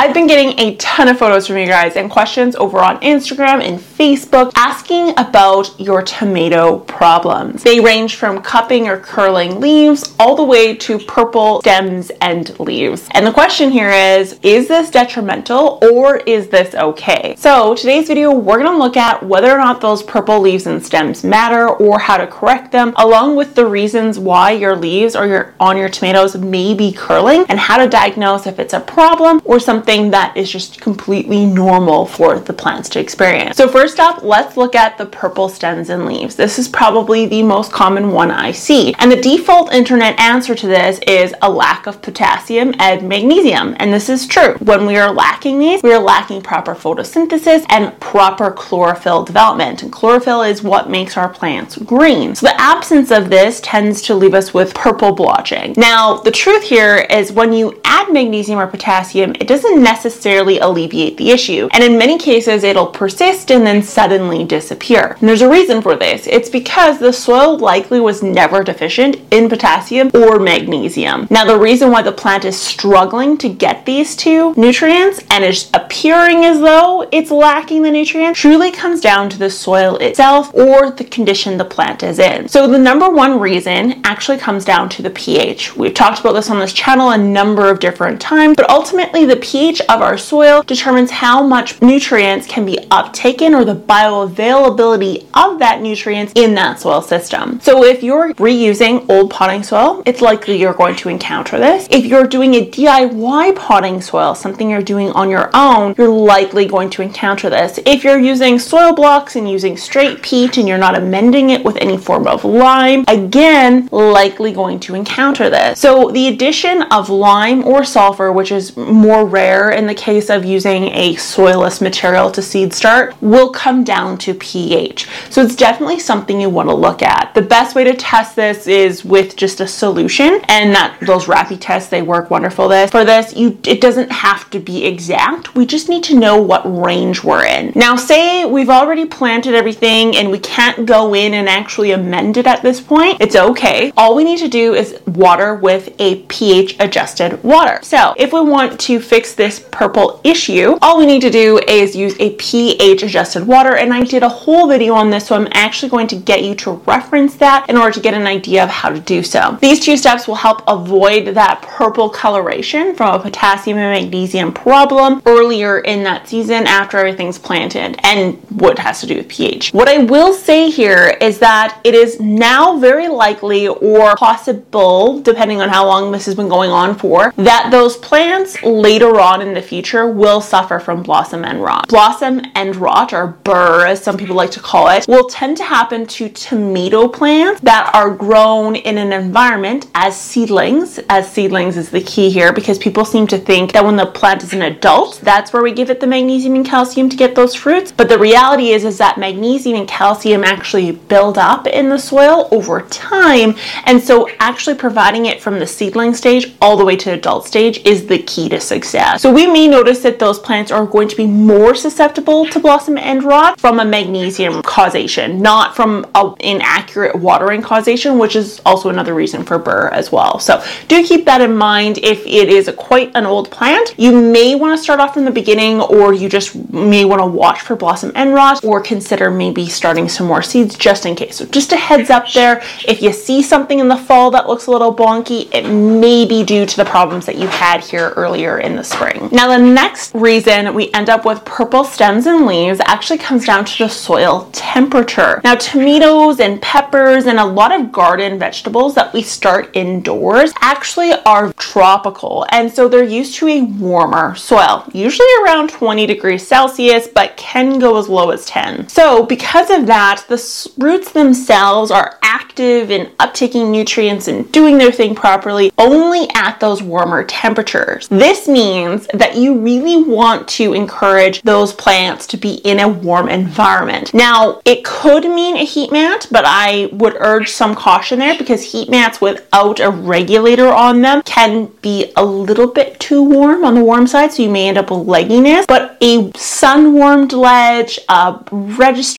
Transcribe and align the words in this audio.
I've 0.00 0.14
been 0.14 0.28
getting 0.28 0.56
a 0.60 0.76
ton 0.76 1.08
of 1.08 1.18
photos 1.18 1.48
from 1.48 1.56
you 1.56 1.66
guys 1.66 1.96
and 1.96 2.08
questions 2.08 2.54
over 2.54 2.78
on 2.78 3.00
Instagram 3.00 3.60
and 3.60 3.80
Facebook 3.80 4.52
asking 4.54 5.10
about 5.18 5.74
your 5.80 6.02
tomato 6.02 6.78
problems. 6.78 7.64
They 7.64 7.80
range 7.80 8.14
from 8.14 8.40
cupping 8.40 8.86
or 8.86 9.00
curling 9.00 9.58
leaves 9.58 10.14
all 10.20 10.36
the 10.36 10.44
way 10.44 10.76
to 10.76 11.00
purple 11.00 11.60
stems 11.62 12.12
and 12.20 12.56
leaves. 12.60 13.08
And 13.10 13.26
the 13.26 13.32
question 13.32 13.72
here 13.72 13.90
is, 13.90 14.38
is 14.44 14.68
this 14.68 14.88
detrimental 14.88 15.80
or 15.82 16.18
is 16.18 16.46
this 16.46 16.76
okay? 16.76 17.34
So 17.36 17.74
today's 17.74 18.06
video, 18.06 18.32
we're 18.32 18.62
gonna 18.62 18.78
look 18.78 18.96
at 18.96 19.20
whether 19.24 19.50
or 19.50 19.58
not 19.58 19.80
those 19.80 20.04
purple 20.04 20.38
leaves 20.38 20.68
and 20.68 20.80
stems 20.80 21.24
matter 21.24 21.68
or 21.68 21.98
how 21.98 22.18
to 22.18 22.28
correct 22.28 22.70
them, 22.70 22.92
along 22.98 23.34
with 23.34 23.56
the 23.56 23.66
reasons 23.66 24.16
why 24.16 24.52
your 24.52 24.76
leaves 24.76 25.16
or 25.16 25.26
your 25.26 25.54
on 25.58 25.76
your 25.76 25.88
tomatoes 25.88 26.36
may 26.36 26.72
be 26.72 26.92
curling 26.92 27.44
and 27.48 27.58
how 27.58 27.78
to 27.78 27.88
diagnose 27.88 28.46
if 28.46 28.60
it's 28.60 28.74
a 28.74 28.78
problem 28.78 29.42
or 29.44 29.58
something 29.58 29.87
that 29.88 30.36
is 30.36 30.52
just 30.52 30.82
completely 30.82 31.46
normal 31.46 32.04
for 32.04 32.38
the 32.38 32.52
plants 32.52 32.90
to 32.90 33.00
experience. 33.00 33.56
So 33.56 33.66
first 33.66 33.98
up, 33.98 34.22
let's 34.22 34.58
look 34.58 34.74
at 34.74 34.98
the 34.98 35.06
purple 35.06 35.48
stems 35.48 35.88
and 35.88 36.04
leaves. 36.04 36.36
This 36.36 36.58
is 36.58 36.68
probably 36.68 37.24
the 37.24 37.42
most 37.42 37.72
common 37.72 38.12
one 38.12 38.30
I 38.30 38.52
see. 38.52 38.94
And 38.98 39.10
the 39.10 39.16
default 39.16 39.72
internet 39.72 40.20
answer 40.20 40.54
to 40.54 40.66
this 40.66 40.98
is 41.06 41.34
a 41.40 41.50
lack 41.50 41.86
of 41.86 42.02
potassium 42.02 42.74
and 42.78 43.08
magnesium. 43.08 43.76
And 43.78 43.90
this 43.90 44.10
is 44.10 44.26
true. 44.26 44.56
When 44.58 44.84
we 44.84 44.98
are 44.98 45.10
lacking 45.10 45.58
these, 45.58 45.82
we 45.82 45.94
are 45.94 46.02
lacking 46.02 46.42
proper 46.42 46.74
photosynthesis 46.74 47.64
and 47.70 47.98
proper 47.98 48.50
chlorophyll 48.50 49.24
development. 49.24 49.82
And 49.82 49.90
chlorophyll 49.90 50.42
is 50.42 50.62
what 50.62 50.90
makes 50.90 51.16
our 51.16 51.30
plants 51.30 51.78
green. 51.78 52.34
So 52.34 52.48
the 52.48 52.60
absence 52.60 53.10
of 53.10 53.30
this 53.30 53.58
tends 53.62 54.02
to 54.02 54.14
leave 54.14 54.34
us 54.34 54.52
with 54.52 54.74
purple 54.74 55.12
blotching. 55.12 55.72
Now, 55.78 56.18
the 56.18 56.30
truth 56.30 56.62
here 56.62 57.06
is 57.08 57.32
when 57.32 57.54
you 57.54 57.80
add 57.84 58.12
magnesium 58.12 58.58
or 58.58 58.66
potassium, 58.66 59.34
it 59.40 59.48
doesn't 59.48 59.77
necessarily 59.78 60.58
alleviate 60.58 61.16
the 61.16 61.30
issue. 61.30 61.68
And 61.72 61.82
in 61.82 61.98
many 61.98 62.18
cases, 62.18 62.64
it'll 62.64 62.86
persist 62.86 63.50
and 63.50 63.66
then 63.66 63.82
suddenly 63.82 64.44
disappear. 64.44 65.16
And 65.20 65.28
there's 65.28 65.42
a 65.42 65.50
reason 65.50 65.82
for 65.82 65.96
this. 65.96 66.26
It's 66.26 66.50
because 66.50 66.98
the 66.98 67.12
soil 67.12 67.58
likely 67.58 68.00
was 68.00 68.22
never 68.22 68.62
deficient 68.62 69.16
in 69.30 69.48
potassium 69.48 70.10
or 70.14 70.38
magnesium. 70.38 71.26
Now, 71.30 71.44
the 71.44 71.58
reason 71.58 71.90
why 71.90 72.02
the 72.02 72.12
plant 72.12 72.44
is 72.44 72.60
struggling 72.60 73.38
to 73.38 73.48
get 73.48 73.86
these 73.86 74.16
two 74.16 74.54
nutrients 74.56 75.22
and 75.30 75.44
is 75.44 75.70
appearing 75.74 76.44
as 76.44 76.60
though 76.60 77.08
it's 77.12 77.30
lacking 77.30 77.82
the 77.82 77.90
nutrient 77.90 78.36
truly 78.36 78.70
comes 78.70 79.00
down 79.00 79.30
to 79.30 79.38
the 79.38 79.50
soil 79.50 79.96
itself 79.96 80.52
or 80.54 80.90
the 80.90 81.04
condition 81.04 81.56
the 81.56 81.64
plant 81.64 82.02
is 82.02 82.18
in. 82.18 82.48
So 82.48 82.66
the 82.66 82.78
number 82.78 83.08
one 83.08 83.38
reason 83.38 84.00
actually 84.04 84.38
comes 84.38 84.64
down 84.64 84.88
to 84.90 85.02
the 85.02 85.10
pH. 85.10 85.76
We've 85.76 85.94
talked 85.94 86.20
about 86.20 86.32
this 86.32 86.50
on 86.50 86.58
this 86.58 86.72
channel 86.72 87.10
a 87.10 87.18
number 87.18 87.70
of 87.70 87.80
different 87.80 88.20
times, 88.20 88.56
but 88.56 88.68
ultimately 88.70 89.24
the 89.24 89.36
pH 89.36 89.67
of 89.68 90.00
our 90.00 90.16
soil 90.16 90.62
determines 90.62 91.10
how 91.10 91.46
much 91.46 91.80
nutrients 91.82 92.46
can 92.46 92.64
be 92.64 92.76
uptaken 92.90 93.54
or 93.54 93.64
the 93.64 93.74
bioavailability 93.74 95.26
of 95.34 95.58
that 95.58 95.82
nutrients 95.82 96.32
in 96.34 96.54
that 96.54 96.80
soil 96.80 97.02
system. 97.02 97.60
So 97.60 97.84
if 97.84 98.02
you're 98.02 98.32
reusing 98.34 99.04
old 99.10 99.30
potting 99.30 99.62
soil, 99.62 100.02
it's 100.06 100.22
likely 100.22 100.56
you're 100.58 100.72
going 100.72 100.96
to 100.96 101.10
encounter 101.10 101.58
this. 101.58 101.86
If 101.90 102.06
you're 102.06 102.26
doing 102.26 102.54
a 102.54 102.70
DIY 102.70 103.56
potting 103.56 104.00
soil, 104.00 104.34
something 104.34 104.70
you're 104.70 104.80
doing 104.80 105.10
on 105.12 105.28
your 105.28 105.50
own, 105.52 105.94
you're 105.98 106.08
likely 106.08 106.66
going 106.66 106.88
to 106.90 107.02
encounter 107.02 107.50
this. 107.50 107.78
If 107.84 108.04
you're 108.04 108.18
using 108.18 108.58
soil 108.58 108.94
blocks 108.94 109.36
and 109.36 109.50
using 109.50 109.76
straight 109.76 110.22
peat 110.22 110.56
and 110.56 110.66
you're 110.66 110.78
not 110.78 110.96
amending 110.96 111.50
it 111.50 111.62
with 111.62 111.76
any 111.76 111.98
form 111.98 112.26
of 112.26 112.44
lime, 112.44 113.04
again, 113.06 113.88
likely 113.92 114.52
going 114.52 114.80
to 114.80 114.94
encounter 114.94 115.50
this. 115.50 115.78
So 115.78 116.10
the 116.10 116.28
addition 116.28 116.82
of 116.84 117.10
lime 117.10 117.64
or 117.66 117.84
sulfur, 117.84 118.32
which 118.32 118.50
is 118.50 118.74
more 118.76 119.26
rare 119.26 119.57
in 119.66 119.86
the 119.86 119.94
case 119.94 120.30
of 120.30 120.44
using 120.44 120.84
a 120.84 121.14
soilless 121.14 121.80
material 121.80 122.30
to 122.30 122.42
seed 122.42 122.72
start, 122.72 123.14
will 123.20 123.50
come 123.50 123.84
down 123.84 124.18
to 124.18 124.34
pH. 124.34 125.08
So 125.30 125.42
it's 125.42 125.56
definitely 125.56 126.00
something 126.00 126.40
you 126.40 126.50
want 126.50 126.68
to 126.68 126.74
look 126.74 127.02
at. 127.02 127.32
The 127.34 127.42
best 127.42 127.74
way 127.74 127.84
to 127.84 127.94
test 127.94 128.36
this 128.36 128.66
is 128.66 129.04
with 129.04 129.36
just 129.36 129.60
a 129.60 129.66
solution 129.66 130.40
and 130.48 130.74
that 130.74 130.98
those 131.00 131.28
rapid 131.28 131.60
tests 131.60 131.90
they 131.90 132.02
work 132.02 132.30
wonderful 132.30 132.68
this. 132.68 132.90
For 132.90 133.04
this 133.04 133.36
you 133.36 133.58
it 133.64 133.80
doesn't 133.80 134.10
have 134.10 134.50
to 134.50 134.58
be 134.58 134.84
exact. 134.84 135.54
We 135.54 135.66
just 135.66 135.88
need 135.88 136.04
to 136.04 136.18
know 136.18 136.40
what 136.40 136.62
range 136.64 137.22
we're 137.22 137.44
in. 137.44 137.72
Now 137.74 137.96
say 137.96 138.44
we've 138.44 138.70
already 138.70 139.06
planted 139.06 139.54
everything 139.54 140.16
and 140.16 140.30
we 140.30 140.38
can't 140.38 140.86
go 140.86 141.14
in 141.14 141.34
and 141.34 141.48
actually 141.48 141.92
amend 141.92 142.36
it 142.36 142.46
at 142.46 142.62
this 142.62 142.80
point 142.80 143.20
it's 143.20 143.36
okay. 143.36 143.92
All 143.96 144.14
we 144.14 144.24
need 144.24 144.38
to 144.38 144.48
do 144.48 144.74
is 144.74 144.98
water 145.06 145.54
with 145.54 145.94
a 145.98 146.22
pH 146.24 146.76
adjusted 146.80 147.42
water. 147.42 147.78
So 147.82 148.14
if 148.16 148.32
we 148.32 148.40
want 148.40 148.78
to 148.80 149.00
fix 149.00 149.34
this 149.34 149.47
purple 149.70 150.20
issue 150.24 150.76
all 150.82 150.98
we 150.98 151.06
need 151.06 151.20
to 151.20 151.30
do 151.30 151.58
is 151.68 151.94
use 151.94 152.14
a 152.18 152.34
pH 152.36 153.02
adjusted 153.02 153.46
water 153.46 153.76
and 153.76 153.92
I 153.92 154.04
did 154.04 154.22
a 154.22 154.28
whole 154.28 154.68
video 154.68 154.94
on 154.94 155.10
this 155.10 155.26
so 155.26 155.36
I'm 155.36 155.48
actually 155.52 155.90
going 155.90 156.06
to 156.08 156.16
get 156.16 156.42
you 156.44 156.54
to 156.56 156.72
reference 156.86 157.36
that 157.36 157.68
in 157.68 157.76
order 157.76 157.92
to 157.92 158.00
get 158.00 158.14
an 158.14 158.26
idea 158.26 158.64
of 158.64 158.70
how 158.70 158.88
to 158.90 159.00
do 159.00 159.22
so 159.22 159.58
these 159.60 159.80
two 159.80 159.96
steps 159.96 160.26
will 160.26 160.34
help 160.34 160.62
avoid 160.66 161.34
that 161.34 161.62
purple 161.62 162.08
coloration 162.10 162.94
from 162.94 163.14
a 163.14 163.22
potassium 163.22 163.78
and 163.78 164.02
magnesium 164.02 164.52
problem 164.52 165.22
earlier 165.26 165.80
in 165.80 166.02
that 166.02 166.28
season 166.28 166.66
after 166.66 166.98
everything's 166.98 167.38
planted 167.38 167.98
and 168.04 168.36
what 168.60 168.78
has 168.78 169.00
to 169.00 169.06
do 169.06 169.16
with 169.16 169.28
pH. 169.28 169.72
What 169.72 169.88
I 169.88 169.98
will 169.98 170.32
say 170.32 170.70
here 170.70 171.16
is 171.20 171.38
that 171.38 171.80
it 171.84 171.94
is 171.94 172.20
now 172.20 172.78
very 172.78 173.08
likely 173.08 173.68
or 173.68 174.16
possible, 174.16 175.20
depending 175.20 175.60
on 175.60 175.68
how 175.68 175.86
long 175.86 176.10
this 176.10 176.26
has 176.26 176.34
been 176.34 176.48
going 176.48 176.70
on 176.70 176.96
for, 176.96 177.32
that 177.36 177.68
those 177.70 177.96
plants 177.96 178.62
later 178.62 179.20
on 179.20 179.27
in 179.36 179.54
the 179.54 179.62
future 179.62 180.08
will 180.08 180.40
suffer 180.40 180.78
from 180.78 181.02
blossom 181.02 181.44
end 181.44 181.62
rot. 181.62 181.88
Blossom 181.88 182.40
end 182.54 182.76
rot, 182.76 183.12
or 183.12 183.26
burr 183.26 183.86
as 183.86 184.02
some 184.02 184.16
people 184.16 184.34
like 184.34 184.50
to 184.52 184.60
call 184.60 184.88
it, 184.88 185.06
will 185.06 185.28
tend 185.28 185.56
to 185.58 185.64
happen 185.64 186.06
to 186.06 186.28
tomato 186.28 187.06
plants 187.06 187.60
that 187.60 187.90
are 187.94 188.10
grown 188.10 188.74
in 188.74 188.98
an 188.98 189.12
environment 189.12 189.88
as 189.94 190.18
seedlings, 190.18 190.98
as 191.08 191.30
seedlings 191.30 191.76
is 191.76 191.90
the 191.90 192.00
key 192.00 192.30
here 192.30 192.52
because 192.52 192.78
people 192.78 193.04
seem 193.04 193.26
to 193.26 193.38
think 193.38 193.72
that 193.72 193.84
when 193.84 193.96
the 193.96 194.06
plant 194.06 194.42
is 194.42 194.52
an 194.52 194.62
adult, 194.62 195.20
that's 195.22 195.52
where 195.52 195.62
we 195.62 195.72
give 195.72 195.90
it 195.90 196.00
the 196.00 196.06
magnesium 196.06 196.54
and 196.54 196.66
calcium 196.66 197.08
to 197.08 197.16
get 197.16 197.34
those 197.34 197.54
fruits. 197.54 197.92
But 197.92 198.08
the 198.08 198.18
reality 198.18 198.70
is, 198.70 198.84
is 198.84 198.98
that 198.98 199.18
magnesium 199.18 199.78
and 199.78 199.88
calcium 199.88 200.44
actually 200.44 200.92
build 200.92 201.38
up 201.38 201.66
in 201.66 201.88
the 201.88 201.98
soil 201.98 202.48
over 202.50 202.82
time. 202.82 203.54
And 203.84 204.02
so 204.02 204.28
actually 204.40 204.76
providing 204.76 205.26
it 205.26 205.40
from 205.40 205.58
the 205.58 205.66
seedling 205.66 206.14
stage 206.14 206.54
all 206.60 206.76
the 206.76 206.84
way 206.84 206.96
to 206.96 207.12
adult 207.12 207.46
stage 207.46 207.78
is 207.84 208.06
the 208.06 208.18
key 208.22 208.48
to 208.48 208.60
success. 208.60 209.17
So 209.18 209.32
we 209.32 209.48
may 209.48 209.66
notice 209.66 210.00
that 210.04 210.20
those 210.20 210.38
plants 210.38 210.70
are 210.70 210.86
going 210.86 211.08
to 211.08 211.16
be 211.16 211.26
more 211.26 211.74
susceptible 211.74 212.46
to 212.46 212.60
blossom 212.60 212.96
end 212.96 213.24
rot 213.24 213.58
from 213.58 213.80
a 213.80 213.84
magnesium 213.84 214.62
causation, 214.62 215.42
not 215.42 215.74
from 215.74 216.06
an 216.14 216.34
inaccurate 216.38 217.16
watering 217.16 217.60
causation, 217.60 218.18
which 218.18 218.36
is 218.36 218.60
also 218.64 218.90
another 218.90 219.14
reason 219.14 219.44
for 219.44 219.58
burr 219.58 219.88
as 219.88 220.12
well. 220.12 220.38
So 220.38 220.64
do 220.86 221.04
keep 221.04 221.24
that 221.24 221.40
in 221.40 221.56
mind 221.56 221.98
if 221.98 222.24
it 222.26 222.48
is 222.48 222.72
quite 222.76 223.10
an 223.16 223.26
old 223.26 223.50
plant. 223.50 223.92
You 223.98 224.12
may 224.12 224.54
want 224.54 224.78
to 224.78 224.82
start 224.82 225.00
off 225.00 225.14
from 225.14 225.24
the 225.24 225.32
beginning 225.32 225.80
or 225.80 226.12
you 226.12 226.28
just 226.28 226.54
may 226.70 227.04
want 227.04 227.20
to 227.20 227.26
watch 227.26 227.60
for 227.60 227.74
blossom 227.74 228.12
end 228.14 228.34
rot 228.34 228.64
or 228.64 228.80
consider 228.80 229.32
maybe 229.32 229.66
starting 229.66 230.08
some 230.08 230.28
more 230.28 230.42
seeds 230.42 230.78
just 230.78 231.06
in 231.06 231.16
case. 231.16 231.36
So 231.38 231.46
just 231.46 231.72
a 231.72 231.76
heads 231.76 232.10
up 232.10 232.30
there, 232.32 232.62
if 232.86 233.02
you 233.02 233.12
see 233.12 233.42
something 233.42 233.80
in 233.80 233.88
the 233.88 233.96
fall 233.96 234.30
that 234.30 234.46
looks 234.46 234.66
a 234.66 234.70
little 234.70 234.94
bonky, 234.94 235.52
it 235.52 235.68
may 235.68 236.24
be 236.24 236.44
due 236.44 236.66
to 236.66 236.76
the 236.76 236.84
problems 236.84 237.26
that 237.26 237.36
you 237.36 237.48
had 237.48 237.82
here 237.82 238.10
earlier 238.10 238.60
in 238.60 238.76
the 238.76 238.84
spring. 238.84 239.07
Now 239.32 239.48
the 239.48 239.58
next 239.58 240.14
reason 240.14 240.74
we 240.74 240.92
end 240.92 241.08
up 241.08 241.24
with 241.24 241.44
purple 241.44 241.84
stems 241.84 242.26
and 242.26 242.46
leaves 242.46 242.80
actually 242.84 243.18
comes 243.18 243.46
down 243.46 243.64
to 243.64 243.84
the 243.84 243.88
soil 243.88 244.48
temperature. 244.52 245.40
Now 245.44 245.54
tomatoes 245.54 246.40
and 246.40 246.60
peppers 246.60 247.26
and 247.26 247.38
a 247.38 247.44
lot 247.44 247.72
of 247.72 247.92
garden 247.92 248.38
vegetables 248.38 248.94
that 248.94 249.12
we 249.12 249.22
start 249.22 249.70
indoors 249.74 250.52
actually 250.60 251.12
are 251.26 251.52
tropical 251.54 252.46
and 252.50 252.72
so 252.72 252.88
they're 252.88 253.04
used 253.04 253.34
to 253.36 253.48
a 253.48 253.62
warmer 253.62 254.34
soil, 254.34 254.84
usually 254.92 255.28
around 255.44 255.70
20 255.70 256.06
degrees 256.06 256.46
Celsius, 256.46 257.06
but 257.06 257.36
can 257.36 257.78
go 257.78 257.96
as 257.98 258.08
low 258.08 258.30
as 258.30 258.46
10. 258.46 258.88
So 258.88 259.24
because 259.24 259.70
of 259.70 259.86
that, 259.86 260.24
the 260.28 260.70
roots 260.78 261.12
themselves 261.12 261.90
are 261.90 262.18
active 262.22 262.90
in 262.90 263.06
uptaking 263.16 263.70
nutrients 263.70 264.28
and 264.28 264.50
doing 264.52 264.78
their 264.78 264.92
thing 264.92 265.14
properly 265.14 265.72
only 265.78 266.28
at 266.34 266.58
those 266.60 266.82
warmer 266.82 267.24
temperatures. 267.24 268.08
This 268.08 268.48
means 268.48 268.97
that 269.14 269.36
you 269.36 269.58
really 269.58 270.02
want 270.02 270.48
to 270.48 270.72
encourage 270.72 271.42
those 271.42 271.72
plants 271.72 272.26
to 272.28 272.36
be 272.36 272.54
in 272.56 272.80
a 272.80 272.88
warm 272.88 273.28
environment. 273.28 274.12
Now, 274.12 274.60
it 274.64 274.84
could 274.84 275.24
mean 275.24 275.56
a 275.56 275.64
heat 275.64 275.92
mat, 275.92 276.26
but 276.30 276.44
I 276.46 276.88
would 276.92 277.14
urge 277.18 277.50
some 277.50 277.74
caution 277.74 278.18
there 278.18 278.36
because 278.36 278.72
heat 278.72 278.88
mats 278.90 279.20
without 279.20 279.80
a 279.80 279.90
regulator 279.90 280.68
on 280.68 281.02
them 281.02 281.22
can 281.22 281.66
be 281.82 282.12
a 282.16 282.24
little 282.24 282.68
bit 282.68 282.98
too 282.98 283.22
warm 283.22 283.64
on 283.64 283.74
the 283.74 283.84
warm 283.84 284.06
side, 284.06 284.32
so 284.32 284.42
you 284.42 284.50
may 284.50 284.68
end 284.68 284.78
up 284.78 284.90
with 284.90 285.06
legginess. 285.06 285.66
But 285.66 285.96
a 286.00 286.32
sun 286.36 286.94
warmed 286.94 287.32
ledge, 287.32 287.98
a 288.08 288.42
register 288.50 289.18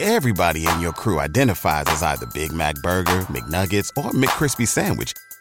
Everybody 0.00 0.66
in 0.66 0.80
your 0.80 0.92
crew 0.92 1.20
identifies 1.20 1.84
as 1.86 2.02
either 2.02 2.26
Big 2.34 2.52
Mac 2.52 2.74
Burger, 2.82 3.20
McNuggets, 3.30 3.90
or 3.96 4.10
McCrispy 4.10 4.66
Sandwich, 4.66 5.12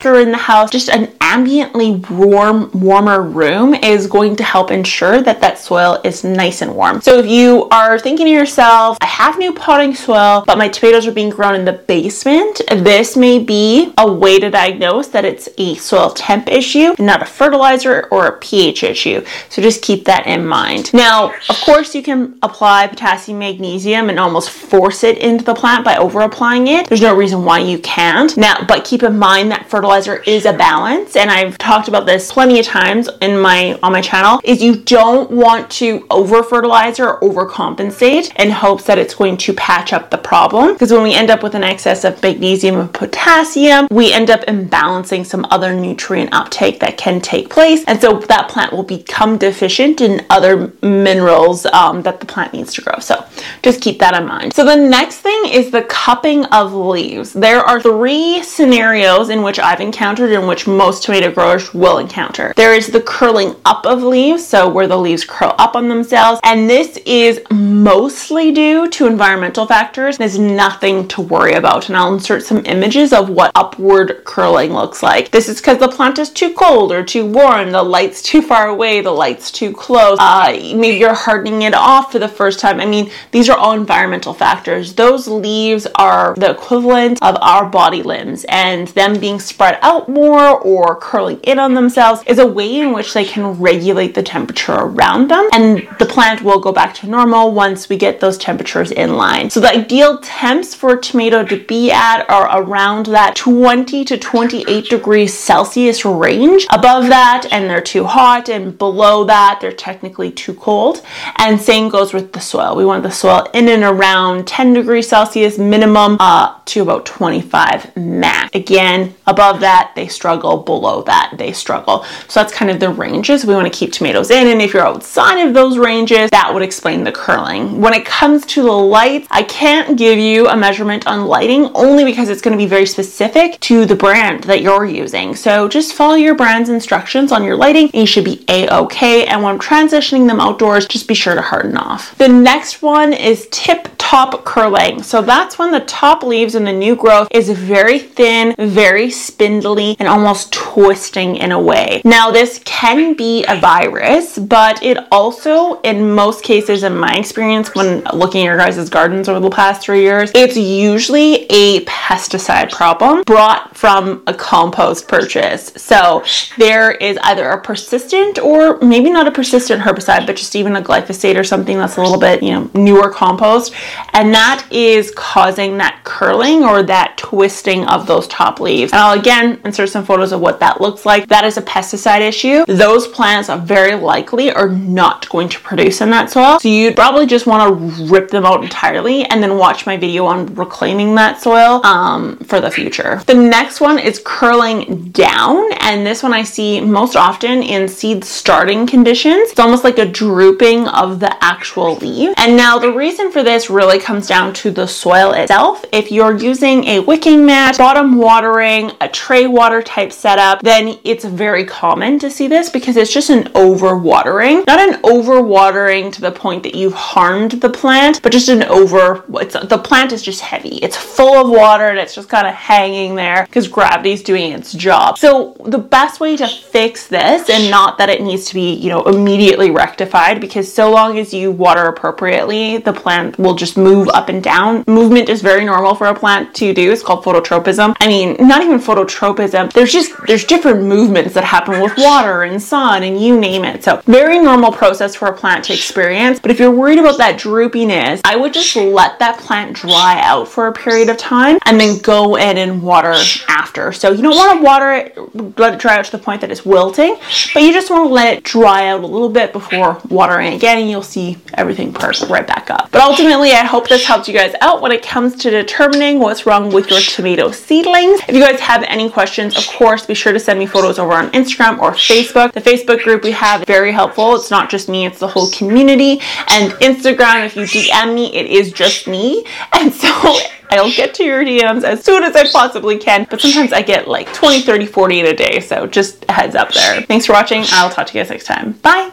In 0.00 0.30
the 0.30 0.38
house, 0.38 0.70
just 0.70 0.88
an 0.88 1.08
ambiently 1.18 2.08
warm, 2.08 2.70
warmer 2.72 3.20
room 3.20 3.74
is 3.74 4.06
going 4.06 4.36
to 4.36 4.44
help 4.44 4.70
ensure 4.70 5.20
that 5.20 5.40
that 5.40 5.58
soil 5.58 6.00
is 6.04 6.22
nice 6.22 6.62
and 6.62 6.72
warm. 6.76 7.00
So 7.00 7.18
if 7.18 7.26
you 7.26 7.68
are 7.72 7.98
thinking 7.98 8.26
to 8.26 8.30
yourself, 8.30 8.96
I 9.00 9.06
have 9.06 9.38
new 9.38 9.52
potting 9.52 9.96
soil, 9.96 10.44
but 10.46 10.56
my 10.56 10.68
tomatoes 10.68 11.08
are 11.08 11.12
being 11.12 11.30
grown 11.30 11.56
in 11.56 11.64
the 11.64 11.72
basement, 11.72 12.60
this 12.68 13.16
may 13.16 13.40
be 13.40 13.92
a 13.98 14.10
way 14.10 14.38
to 14.38 14.50
diagnose 14.50 15.08
that 15.08 15.24
it's 15.24 15.48
a 15.58 15.74
soil 15.74 16.10
temp 16.10 16.48
issue, 16.48 16.94
not 17.00 17.20
a 17.20 17.26
fertilizer 17.26 18.06
or 18.12 18.28
a 18.28 18.38
pH 18.38 18.84
issue. 18.84 19.24
So 19.48 19.60
just 19.60 19.82
keep 19.82 20.04
that 20.04 20.28
in 20.28 20.46
mind. 20.46 20.94
Now, 20.94 21.34
of 21.48 21.56
course, 21.62 21.92
you 21.96 22.04
can 22.04 22.38
apply 22.44 22.86
potassium 22.86 23.40
magnesium 23.40 24.10
and 24.10 24.20
almost 24.20 24.50
force 24.50 25.02
it 25.02 25.18
into 25.18 25.42
the 25.42 25.56
plant 25.56 25.84
by 25.84 25.96
over 25.96 26.20
applying 26.20 26.68
it. 26.68 26.86
There's 26.86 27.02
no 27.02 27.16
reason 27.16 27.44
why 27.44 27.58
you 27.58 27.80
can't. 27.80 28.36
Now, 28.36 28.64
but 28.64 28.84
keep 28.84 29.02
in 29.02 29.18
mind 29.18 29.50
that 29.50 29.68
fertilizer 29.68 29.87
is 29.92 30.44
a 30.44 30.52
balance, 30.52 31.16
and 31.16 31.30
I've 31.30 31.56
talked 31.58 31.88
about 31.88 32.06
this 32.06 32.32
plenty 32.32 32.60
of 32.60 32.66
times 32.66 33.08
in 33.20 33.38
my 33.38 33.78
on 33.82 33.92
my 33.92 34.00
channel, 34.00 34.40
is 34.44 34.62
you 34.62 34.76
don't 34.76 35.30
want 35.30 35.70
to 35.72 36.06
over 36.10 36.42
fertilize 36.42 37.00
or 37.00 37.18
overcompensate 37.20 38.34
in 38.38 38.50
hopes 38.50 38.84
that 38.84 38.98
it's 38.98 39.14
going 39.14 39.36
to 39.38 39.52
patch 39.54 39.92
up 39.92 40.10
the 40.10 40.18
problem. 40.18 40.74
Because 40.74 40.92
when 40.92 41.02
we 41.02 41.14
end 41.14 41.30
up 41.30 41.42
with 41.42 41.54
an 41.54 41.64
excess 41.64 42.04
of 42.04 42.22
magnesium 42.22 42.76
and 42.80 42.92
potassium, 42.92 43.88
we 43.90 44.12
end 44.12 44.30
up 44.30 44.40
imbalancing 44.42 45.24
some 45.24 45.46
other 45.50 45.74
nutrient 45.74 46.32
uptake 46.32 46.80
that 46.80 46.96
can 46.96 47.20
take 47.20 47.50
place. 47.50 47.84
And 47.86 48.00
so 48.00 48.18
that 48.18 48.48
plant 48.48 48.72
will 48.72 48.82
become 48.82 49.38
deficient 49.38 50.00
in 50.00 50.24
other 50.30 50.72
minerals 50.82 51.66
um, 51.66 52.02
that 52.02 52.20
the 52.20 52.26
plant 52.26 52.52
needs 52.52 52.74
to 52.74 52.82
grow. 52.82 52.98
So 52.98 53.24
just 53.62 53.80
keep 53.80 53.98
that 54.00 54.14
in 54.20 54.26
mind. 54.26 54.52
So 54.52 54.64
the 54.64 54.76
next 54.76 55.18
thing 55.18 55.46
is 55.46 55.70
the 55.70 55.82
cupping 55.82 56.44
of 56.46 56.72
leaves. 56.74 57.32
There 57.32 57.60
are 57.60 57.80
three 57.80 58.42
scenarios 58.42 59.30
in 59.30 59.42
which 59.42 59.58
I've 59.58 59.77
encountered 59.80 60.32
in 60.32 60.46
which 60.46 60.66
most 60.66 61.02
tomato 61.02 61.30
growers 61.30 61.72
will 61.74 61.98
encounter. 61.98 62.52
There 62.56 62.74
is 62.74 62.88
the 62.88 63.00
curling 63.00 63.54
up 63.64 63.86
of 63.86 64.02
leaves, 64.02 64.46
so 64.46 64.68
where 64.68 64.86
the 64.86 64.96
leaves 64.96 65.24
curl 65.24 65.54
up 65.58 65.76
on 65.76 65.88
themselves, 65.88 66.40
and 66.44 66.68
this 66.68 66.98
is 67.06 67.40
mostly 67.50 68.52
due 68.52 68.88
to 68.90 69.06
environmental 69.06 69.66
factors. 69.66 70.18
There's 70.18 70.38
nothing 70.38 71.08
to 71.08 71.20
worry 71.20 71.54
about, 71.54 71.88
and 71.88 71.96
I'll 71.96 72.14
insert 72.14 72.42
some 72.42 72.64
images 72.66 73.12
of 73.12 73.28
what 73.28 73.52
upward 73.54 74.22
curling 74.24 74.72
looks 74.72 75.02
like. 75.02 75.30
This 75.30 75.48
is 75.48 75.58
because 75.58 75.78
the 75.78 75.88
plant 75.88 76.18
is 76.18 76.30
too 76.30 76.54
cold 76.54 76.92
or 76.92 77.04
too 77.04 77.26
warm, 77.26 77.70
the 77.70 77.82
light's 77.82 78.22
too 78.22 78.42
far 78.42 78.68
away, 78.68 79.00
the 79.00 79.10
light's 79.10 79.50
too 79.50 79.72
close, 79.72 80.18
uh, 80.20 80.50
maybe 80.52 80.96
you're 80.96 81.14
hardening 81.14 81.62
it 81.62 81.74
off 81.74 82.12
for 82.12 82.18
the 82.18 82.28
first 82.28 82.60
time. 82.60 82.80
I 82.80 82.86
mean, 82.86 83.10
these 83.30 83.48
are 83.48 83.56
all 83.56 83.72
environmental 83.72 84.34
factors. 84.34 84.94
Those 84.94 85.28
leaves 85.28 85.86
are 85.94 86.34
the 86.36 86.50
equivalent 86.50 87.22
of 87.22 87.36
our 87.40 87.66
body 87.68 88.02
limbs, 88.02 88.44
and 88.48 88.88
them 88.88 89.18
being 89.18 89.40
spread 89.40 89.67
out 89.82 90.08
more 90.08 90.58
or 90.58 90.96
curling 90.96 91.40
in 91.40 91.58
on 91.58 91.74
themselves 91.74 92.22
is 92.26 92.38
a 92.38 92.46
way 92.46 92.80
in 92.80 92.92
which 92.92 93.12
they 93.12 93.24
can 93.24 93.58
regulate 93.60 94.14
the 94.14 94.22
temperature 94.22 94.72
around 94.72 95.28
them, 95.28 95.48
and 95.52 95.88
the 95.98 96.06
plant 96.06 96.42
will 96.42 96.60
go 96.60 96.72
back 96.72 96.94
to 96.94 97.06
normal 97.06 97.52
once 97.52 97.88
we 97.88 97.96
get 97.96 98.20
those 98.20 98.38
temperatures 98.38 98.90
in 98.90 99.16
line. 99.16 99.50
So 99.50 99.60
the 99.60 99.70
ideal 99.70 100.18
temps 100.18 100.74
for 100.74 100.94
a 100.94 101.00
tomato 101.00 101.44
to 101.44 101.56
be 101.64 101.90
at 101.90 102.28
are 102.28 102.62
around 102.62 103.06
that 103.06 103.36
20 103.36 104.04
to 104.04 104.18
28 104.18 104.88
degrees 104.88 105.34
Celsius 105.34 106.04
range. 106.04 106.66
Above 106.70 107.08
that, 107.08 107.46
and 107.50 107.68
they're 107.68 107.80
too 107.80 108.04
hot, 108.04 108.48
and 108.48 108.76
below 108.76 109.24
that, 109.24 109.58
they're 109.60 109.72
technically 109.72 110.30
too 110.30 110.54
cold. 110.54 111.02
And 111.36 111.60
same 111.60 111.88
goes 111.88 112.12
with 112.12 112.32
the 112.32 112.40
soil. 112.40 112.76
We 112.76 112.84
want 112.84 113.02
the 113.02 113.10
soil 113.10 113.48
in 113.54 113.68
and 113.68 113.84
around 113.84 114.46
10 114.46 114.74
degrees 114.74 115.08
Celsius 115.08 115.58
minimum 115.58 116.16
uh, 116.20 116.58
to 116.66 116.82
about 116.82 117.06
25 117.06 117.96
max. 117.96 118.54
Again, 118.54 119.14
above 119.26 119.57
that, 119.60 119.92
they 119.94 120.08
struggle. 120.08 120.58
Below 120.58 121.02
that, 121.02 121.34
they 121.36 121.52
struggle. 121.52 122.04
So 122.28 122.40
that's 122.40 122.52
kind 122.52 122.70
of 122.70 122.80
the 122.80 122.90
ranges 122.90 123.44
we 123.44 123.54
want 123.54 123.72
to 123.72 123.78
keep 123.78 123.92
tomatoes 123.92 124.30
in. 124.30 124.46
And 124.46 124.60
if 124.60 124.72
you're 124.72 124.86
outside 124.86 125.40
of 125.40 125.54
those 125.54 125.78
ranges, 125.78 126.30
that 126.30 126.52
would 126.52 126.62
explain 126.62 127.04
the 127.04 127.12
curling. 127.12 127.80
When 127.80 127.94
it 127.94 128.04
comes 128.04 128.46
to 128.46 128.62
the 128.62 128.72
lights, 128.72 129.26
I 129.30 129.42
can't 129.42 129.96
give 129.96 130.18
you 130.18 130.48
a 130.48 130.56
measurement 130.56 131.06
on 131.06 131.26
lighting 131.26 131.70
only 131.74 132.04
because 132.04 132.28
it's 132.28 132.40
going 132.40 132.56
to 132.56 132.62
be 132.62 132.68
very 132.68 132.86
specific 132.86 133.58
to 133.60 133.84
the 133.86 133.96
brand 133.96 134.44
that 134.44 134.62
you're 134.62 134.84
using. 134.84 135.34
So 135.34 135.68
just 135.68 135.94
follow 135.94 136.14
your 136.14 136.34
brand's 136.34 136.68
instructions 136.68 137.32
on 137.32 137.44
your 137.44 137.56
lighting 137.56 137.86
and 137.86 138.02
you 138.02 138.06
should 138.06 138.24
be 138.24 138.44
a-okay. 138.48 139.26
And 139.26 139.42
when 139.42 139.58
transitioning 139.58 140.26
them 140.26 140.40
outdoors, 140.40 140.86
just 140.86 141.08
be 141.08 141.14
sure 141.14 141.34
to 141.34 141.42
harden 141.42 141.76
off. 141.76 142.16
The 142.18 142.28
next 142.28 142.82
one 142.82 143.12
is 143.12 143.48
tip 143.50 143.88
top 144.08 144.42
curling. 144.46 145.02
So 145.02 145.20
that's 145.20 145.58
when 145.58 145.70
the 145.70 145.80
top 145.80 146.22
leaves 146.22 146.54
and 146.54 146.66
the 146.66 146.72
new 146.72 146.96
growth 146.96 147.28
is 147.30 147.50
very 147.50 147.98
thin, 147.98 148.54
very 148.58 149.10
spindly, 149.10 149.96
and 149.98 150.08
almost 150.08 150.50
twisting 150.50 151.36
in 151.36 151.52
a 151.52 151.60
way. 151.60 152.00
Now, 152.06 152.30
this 152.30 152.58
can 152.64 153.12
be 153.12 153.44
a 153.46 153.60
virus, 153.60 154.38
but 154.38 154.82
it 154.82 154.96
also, 155.12 155.78
in 155.82 156.14
most 156.14 156.42
cases, 156.42 156.84
in 156.84 156.96
my 156.96 157.16
experience, 157.16 157.74
when 157.74 158.02
looking 158.14 158.40
at 158.40 158.44
your 158.44 158.56
guys' 158.56 158.88
gardens 158.88 159.28
over 159.28 159.40
the 159.40 159.50
past 159.50 159.82
three 159.82 160.00
years, 160.00 160.32
it's 160.34 160.56
usually 160.56 161.44
a 161.50 161.84
pesticide 161.84 162.72
problem 162.72 163.24
brought 163.24 163.76
from 163.76 164.22
a 164.26 164.32
compost 164.32 165.06
purchase. 165.06 165.70
So 165.76 166.24
there 166.56 166.92
is 166.92 167.18
either 167.24 167.46
a 167.50 167.60
persistent 167.60 168.38
or 168.38 168.78
maybe 168.78 169.10
not 169.10 169.26
a 169.26 169.30
persistent 169.30 169.82
herbicide, 169.82 170.26
but 170.26 170.36
just 170.36 170.56
even 170.56 170.76
a 170.76 170.80
glyphosate 170.80 171.38
or 171.38 171.44
something 171.44 171.76
that's 171.76 171.98
a 171.98 172.00
little 172.00 172.18
bit, 172.18 172.42
you 172.42 172.52
know, 172.52 172.70
newer 172.72 173.10
compost 173.10 173.74
and 174.12 174.32
that 174.34 174.66
is 174.70 175.12
causing 175.16 175.78
that 175.78 176.00
curling 176.04 176.64
or 176.64 176.82
that 176.82 177.16
twisting 177.16 177.84
of 177.86 178.06
those 178.06 178.26
top 178.28 178.60
leaves. 178.60 178.92
And 178.92 179.00
I'll 179.00 179.18
again 179.18 179.60
insert 179.64 179.90
some 179.90 180.04
photos 180.04 180.32
of 180.32 180.40
what 180.40 180.60
that 180.60 180.80
looks 180.80 181.06
like. 181.06 181.28
That 181.28 181.44
is 181.44 181.56
a 181.56 181.62
pesticide 181.62 182.20
issue. 182.20 182.64
Those 182.66 183.06
plants 183.08 183.48
are 183.48 183.58
very 183.58 183.94
likely 183.94 184.50
are 184.50 184.68
not 184.68 185.28
going 185.28 185.48
to 185.50 185.60
produce 185.60 186.00
in 186.00 186.10
that 186.10 186.30
soil. 186.30 186.58
So 186.60 186.68
you'd 186.68 186.96
probably 186.96 187.26
just 187.26 187.46
want 187.46 187.68
to 187.68 188.04
rip 188.04 188.30
them 188.30 188.44
out 188.44 188.62
entirely 188.62 189.24
and 189.24 189.42
then 189.42 189.56
watch 189.56 189.86
my 189.86 189.96
video 189.96 190.26
on 190.26 190.54
reclaiming 190.54 191.14
that 191.14 191.40
soil 191.40 191.84
um, 191.84 192.36
for 192.38 192.60
the 192.60 192.70
future. 192.70 193.22
The 193.26 193.34
next 193.34 193.80
one 193.80 193.98
is 193.98 194.20
curling 194.24 195.10
down, 195.10 195.72
and 195.80 196.06
this 196.06 196.22
one 196.22 196.32
I 196.32 196.42
see 196.42 196.80
most 196.80 197.16
often 197.16 197.62
in 197.62 197.88
seed 197.88 198.24
starting 198.24 198.86
conditions. 198.86 199.50
It's 199.50 199.60
almost 199.60 199.84
like 199.84 199.98
a 199.98 200.06
drooping 200.06 200.86
of 200.88 201.20
the 201.20 201.42
actual 201.42 201.96
leaf. 201.96 202.34
And 202.36 202.56
now 202.56 202.78
the 202.78 202.92
reason 202.92 203.30
for 203.30 203.42
this 203.42 203.70
really 203.70 203.87
really 203.88 203.98
comes 203.98 204.26
down 204.26 204.52
to 204.52 204.70
the 204.70 204.86
soil 204.86 205.32
itself. 205.32 205.82
If 205.92 206.12
you're 206.12 206.36
using 206.36 206.84
a 206.84 207.00
wicking 207.00 207.46
mat, 207.46 207.78
bottom 207.78 208.18
watering, 208.18 208.92
a 209.00 209.08
tray 209.08 209.46
water 209.46 209.82
type 209.82 210.12
setup, 210.12 210.60
then 210.60 210.98
it's 211.04 211.24
very 211.24 211.64
common 211.64 212.18
to 212.18 212.30
see 212.30 212.48
this 212.48 212.68
because 212.68 212.98
it's 212.98 213.10
just 213.12 213.30
an 213.30 213.50
over 213.54 213.96
watering. 213.96 214.62
Not 214.66 214.78
an 214.78 215.00
over 215.04 215.40
watering 215.40 216.10
to 216.10 216.20
the 216.20 216.30
point 216.30 216.62
that 216.64 216.74
you've 216.74 216.92
harmed 216.92 217.52
the 217.52 217.70
plant, 217.70 218.20
but 218.22 218.30
just 218.30 218.50
an 218.50 218.64
over, 218.64 219.24
the 219.28 219.80
plant 219.82 220.12
is 220.12 220.22
just 220.22 220.42
heavy. 220.42 220.76
It's 220.82 220.96
full 220.96 221.46
of 221.46 221.48
water 221.48 221.86
and 221.86 221.98
it's 221.98 222.14
just 222.14 222.28
kind 222.28 222.46
of 222.46 222.52
hanging 222.52 223.14
there 223.14 223.44
because 223.44 223.68
gravity's 223.68 224.22
doing 224.22 224.52
its 224.52 224.74
job. 224.74 225.16
So 225.16 225.56
the 225.64 225.78
best 225.78 226.20
way 226.20 226.36
to 226.36 226.46
fix 226.46 227.06
this, 227.06 227.48
and 227.48 227.70
not 227.70 227.96
that 227.96 228.10
it 228.10 228.20
needs 228.20 228.44
to 228.48 228.54
be, 228.54 228.74
you 228.74 228.90
know, 228.90 229.04
immediately 229.04 229.70
rectified 229.70 230.42
because 230.42 230.70
so 230.70 230.90
long 230.90 231.18
as 231.18 231.32
you 231.32 231.50
water 231.50 231.84
appropriately, 231.84 232.76
the 232.76 232.92
plant 232.92 233.38
will 233.38 233.54
just 233.54 233.77
move 233.78 234.08
up 234.08 234.28
and 234.28 234.42
down. 234.42 234.84
Movement 234.86 235.28
is 235.28 235.42
very 235.42 235.64
normal 235.64 235.94
for 235.94 236.06
a 236.06 236.14
plant 236.14 236.54
to 236.56 236.74
do. 236.74 236.90
It's 236.90 237.02
called 237.02 237.24
phototropism. 237.24 237.96
I 238.00 238.08
mean, 238.08 238.36
not 238.38 238.62
even 238.62 238.78
phototropism. 238.78 239.72
There's 239.72 239.92
just 239.92 240.12
there's 240.26 240.44
different 240.44 240.82
movements 240.82 241.34
that 241.34 241.44
happen 241.44 241.80
with 241.80 241.96
water 241.96 242.42
and 242.42 242.60
sun 242.60 243.02
and 243.02 243.20
you 243.20 243.38
name 243.38 243.64
it. 243.64 243.84
So 243.84 244.02
very 244.04 244.38
normal 244.38 244.72
process 244.72 245.14
for 245.14 245.28
a 245.28 245.32
plant 245.36 245.64
to 245.66 245.74
experience. 245.74 246.40
But 246.40 246.50
if 246.50 246.58
you're 246.58 246.70
worried 246.70 246.98
about 246.98 247.18
that 247.18 247.38
droopiness, 247.38 248.20
I 248.24 248.36
would 248.36 248.52
just 248.52 248.74
let 248.76 249.18
that 249.20 249.38
plant 249.38 249.76
dry 249.76 250.20
out 250.22 250.48
for 250.48 250.66
a 250.66 250.72
period 250.72 251.08
of 251.08 251.16
time 251.16 251.58
and 251.66 251.80
then 251.80 251.98
go 251.98 252.36
in 252.36 252.58
and 252.58 252.82
water 252.82 253.14
after. 253.48 253.92
So 253.92 254.10
you 254.10 254.22
don't 254.22 254.36
want 254.36 254.58
to 254.58 254.64
water 254.64 254.92
it, 254.92 255.58
let 255.58 255.74
it 255.74 255.80
dry 255.80 255.98
out 255.98 256.04
to 256.06 256.12
the 256.12 256.18
point 256.18 256.40
that 256.40 256.50
it's 256.50 256.64
wilting, 256.64 257.16
but 257.54 257.62
you 257.62 257.72
just 257.72 257.90
want 257.90 258.08
to 258.08 258.12
let 258.12 258.36
it 258.36 258.44
dry 258.44 258.88
out 258.88 259.02
a 259.02 259.06
little 259.06 259.28
bit 259.28 259.52
before 259.52 260.00
watering 260.08 260.54
again 260.54 260.78
and 260.78 260.90
you'll 260.90 261.02
see 261.02 261.38
everything 261.54 261.92
perk 261.92 262.08
right 262.28 262.46
back 262.46 262.70
up. 262.70 262.90
But 262.90 263.02
ultimately, 263.02 263.52
I 263.52 263.64
hope 263.68 263.88
this 263.88 264.04
helped 264.04 264.26
you 264.26 264.34
guys 264.34 264.54
out 264.60 264.80
when 264.82 264.90
it 264.90 265.02
comes 265.02 265.36
to 265.36 265.50
determining 265.50 266.18
what's 266.18 266.46
wrong 266.46 266.72
with 266.72 266.90
your 266.90 267.00
tomato 267.00 267.50
seedlings. 267.50 268.20
If 268.28 268.34
you 268.34 268.40
guys 268.40 268.58
have 268.60 268.82
any 268.88 269.08
questions, 269.08 269.56
of 269.56 269.66
course, 269.66 270.06
be 270.06 270.14
sure 270.14 270.32
to 270.32 270.40
send 270.40 270.58
me 270.58 270.66
photos 270.66 270.98
over 270.98 271.12
on 271.12 271.30
Instagram 271.30 271.78
or 271.78 271.92
Facebook. 271.92 272.52
The 272.52 272.60
Facebook 272.60 273.04
group 273.04 273.22
we 273.22 273.32
have 273.32 273.60
is 273.60 273.66
very 273.66 273.92
helpful. 273.92 274.34
It's 274.34 274.50
not 274.50 274.70
just 274.70 274.88
me, 274.88 275.06
it's 275.06 275.20
the 275.20 275.28
whole 275.28 275.50
community. 275.50 276.20
And 276.48 276.72
Instagram, 276.80 277.46
if 277.46 277.56
you 277.56 277.62
DM 277.62 278.14
me, 278.14 278.34
it 278.34 278.46
is 278.46 278.72
just 278.72 279.06
me. 279.06 279.44
And 279.72 279.92
so 279.92 280.08
I'll 280.70 280.92
get 280.92 281.14
to 281.14 281.24
your 281.24 281.44
DMs 281.44 281.84
as 281.84 282.04
soon 282.04 282.24
as 282.24 282.36
I 282.36 282.50
possibly 282.50 282.98
can, 282.98 283.26
but 283.30 283.40
sometimes 283.40 283.72
I 283.72 283.82
get 283.82 284.08
like 284.08 284.32
20, 284.32 284.62
30, 284.62 284.86
40 284.86 285.20
in 285.20 285.26
a 285.26 285.34
day, 285.34 285.60
so 285.60 285.86
just 285.86 286.24
heads 286.30 286.54
up 286.54 286.72
there. 286.72 287.02
Thanks 287.02 287.26
for 287.26 287.32
watching. 287.32 287.64
I'll 287.68 287.90
talk 287.90 288.06
to 288.08 288.18
you 288.18 288.22
guys 288.24 288.30
next 288.30 288.46
time. 288.46 288.72
Bye. 288.72 289.12